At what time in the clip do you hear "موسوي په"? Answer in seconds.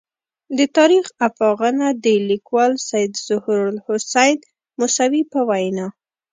4.79-5.39